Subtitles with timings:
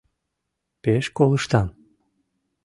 [0.83, 1.67] Пеш колыштам...